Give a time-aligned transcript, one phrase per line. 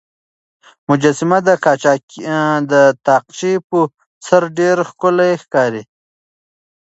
[0.89, 1.39] مجسمه
[2.71, 2.73] د
[3.05, 3.79] تاقچې په
[4.27, 5.83] سر ډېره ښکلې ښکارېده.